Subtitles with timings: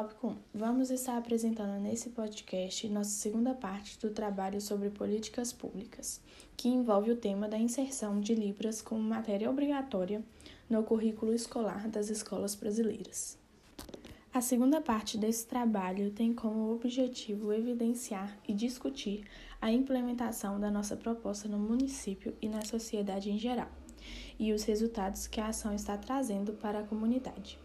[0.00, 0.36] Tópico 1.
[0.54, 6.22] Vamos estar apresentando nesse podcast nossa segunda parte do trabalho sobre políticas públicas,
[6.56, 10.24] que envolve o tema da inserção de Libras como matéria obrigatória
[10.70, 13.36] no currículo escolar das escolas brasileiras.
[14.32, 19.26] A segunda parte desse trabalho tem como objetivo evidenciar e discutir
[19.60, 23.68] a implementação da nossa proposta no município e na sociedade em geral,
[24.38, 27.58] e os resultados que a ação está trazendo para a comunidade.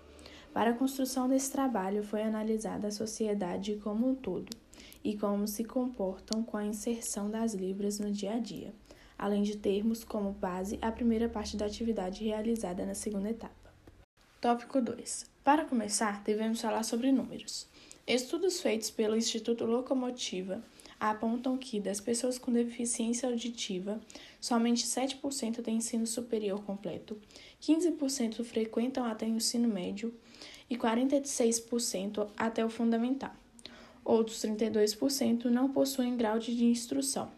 [0.55, 4.55] Para a construção desse trabalho foi analisada a sociedade como um todo
[5.03, 8.73] e como se comportam com a inserção das Libras no dia a dia,
[9.17, 13.69] além de termos como base a primeira parte da atividade realizada na segunda etapa.
[14.39, 15.25] Tópico 2.
[15.43, 17.67] Para começar, devemos falar sobre números.
[18.07, 20.63] Estudos feitos pelo Instituto Locomotiva
[21.09, 23.99] apontam que, das pessoas com deficiência auditiva,
[24.39, 27.17] somente 7% têm ensino superior completo,
[27.61, 30.13] 15% frequentam até o ensino médio
[30.69, 33.33] e 46% até o fundamental.
[34.03, 37.31] Outros 32% não possuem grau de instrução,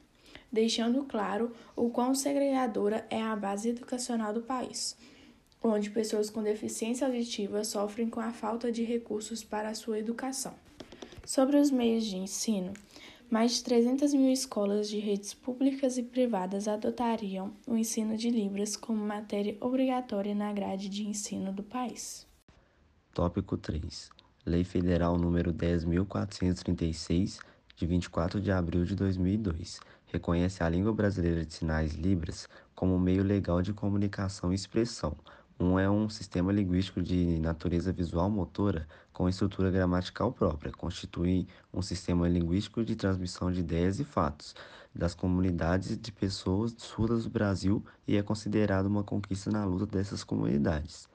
[0.51, 4.97] deixando claro o quão segregadora é a base educacional do país
[5.61, 10.53] onde pessoas com deficiência auditiva sofrem com a falta de recursos para a sua educação.
[11.25, 12.73] Sobre os meios de ensino,
[13.29, 18.75] mais de 300 mil escolas de redes públicas e privadas adotariam o ensino de Libras
[18.75, 22.25] como matéria obrigatória na grade de ensino do país.
[23.13, 24.09] Tópico 3.
[24.45, 27.39] Lei Federal número 10.436,
[27.75, 33.23] de 24 de abril de 2002, reconhece a língua brasileira de sinais Libras como meio
[33.23, 35.17] legal de comunicação e expressão,
[35.59, 41.81] um é um sistema linguístico de natureza visual motora com estrutura gramatical própria, constitui um
[41.81, 44.55] sistema linguístico de transmissão de ideias e fatos
[44.93, 50.23] das comunidades de pessoas surdas do Brasil e é considerado uma conquista na luta dessas
[50.23, 51.09] comunidades.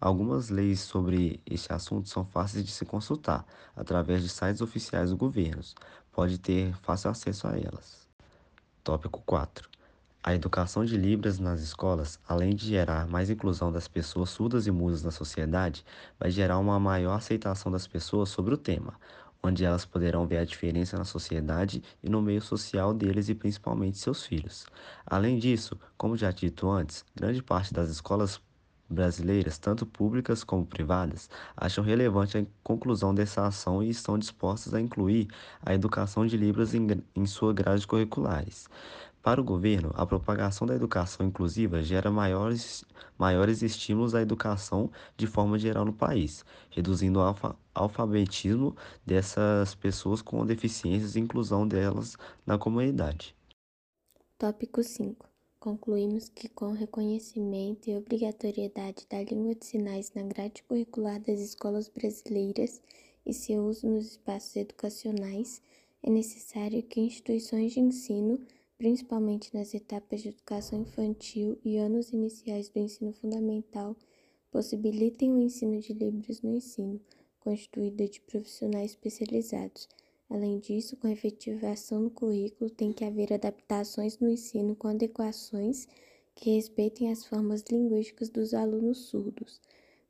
[0.00, 5.16] Algumas leis sobre este assunto são fáceis de se consultar através de sites oficiais do
[5.16, 5.62] governo.
[6.10, 8.08] Pode ter fácil acesso a elas.
[8.82, 9.68] Tópico 4.
[10.24, 14.70] A educação de Libras nas escolas, além de gerar mais inclusão das pessoas surdas e
[14.70, 15.84] mudas na sociedade,
[16.16, 18.94] vai gerar uma maior aceitação das pessoas sobre o tema,
[19.42, 23.98] onde elas poderão ver a diferença na sociedade e no meio social deles e principalmente
[23.98, 24.64] seus filhos.
[25.04, 28.40] Além disso, como já dito antes, grande parte das escolas
[28.88, 34.80] brasileiras, tanto públicas como privadas, acham relevante a conclusão dessa ação e estão dispostas a
[34.80, 35.26] incluir
[35.64, 38.68] a educação de Libras em, em suas grades curriculares.
[39.22, 42.84] Para o governo, a propagação da educação inclusiva gera maiores,
[43.16, 48.74] maiores estímulos à educação de forma geral no país, reduzindo o alfa, alfabetismo
[49.06, 53.36] dessas pessoas com deficiências e inclusão delas na comunidade.
[54.36, 55.24] Tópico 5.
[55.60, 61.38] Concluímos que, com o reconhecimento e obrigatoriedade da língua de sinais na grade curricular das
[61.38, 62.82] escolas brasileiras
[63.24, 65.62] e seu uso nos espaços educacionais,
[66.02, 68.40] é necessário que instituições de ensino
[68.82, 73.96] principalmente nas etapas de educação infantil e anos iniciais do ensino fundamental,
[74.50, 77.00] possibilitem o ensino de Libras no ensino,
[77.38, 79.88] constituída de profissionais especializados.
[80.28, 85.86] Além disso, com a efetivação no currículo, tem que haver adaptações no ensino com adequações
[86.34, 89.60] que respeitem as formas linguísticas dos alunos surdos,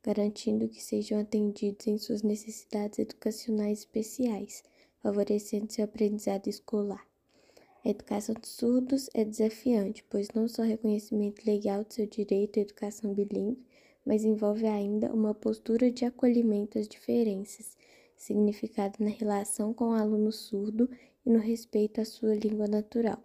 [0.01, 4.63] garantindo que sejam atendidos em suas necessidades educacionais especiais,
[4.97, 7.12] favorecendo seu aprendizado escolar.
[7.85, 12.61] A educação de surdos é desafiante, pois não só reconhecimento legal de seu direito à
[12.61, 13.61] educação bilíngue,
[14.05, 17.75] mas envolve ainda uma postura de acolhimento às diferenças,
[18.15, 20.89] significado na relação com o aluno surdo
[21.25, 23.21] e no respeito à sua língua natural,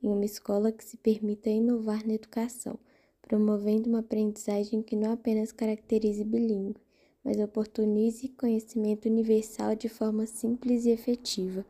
[0.00, 2.78] em uma escola que se permita inovar na educação,
[3.20, 6.80] promovendo uma aprendizagem que não apenas caracterize bilíngue,
[7.24, 11.66] mas oportunize conhecimento universal de forma simples e efetiva.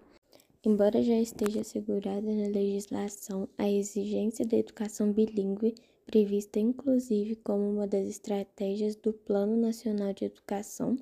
[0.67, 7.87] Embora já esteja assegurada na legislação a exigência da educação bilíngue, prevista inclusive como uma
[7.87, 10.97] das estratégias do Plano Nacional de Educação,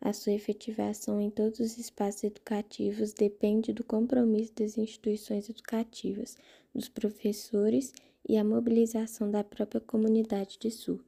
[0.00, 6.36] a sua efetivação em todos os espaços educativos depende do compromisso das instituições educativas,
[6.72, 7.92] dos professores
[8.28, 11.07] e a mobilização da própria comunidade de surdos.